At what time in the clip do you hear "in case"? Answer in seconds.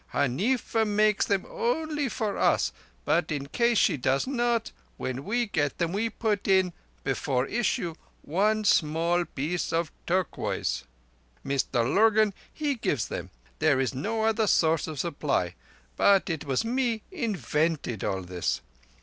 3.31-3.77